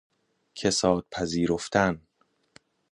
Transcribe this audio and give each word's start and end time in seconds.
کساد 0.55 1.05
پذیرفتن 1.11 2.01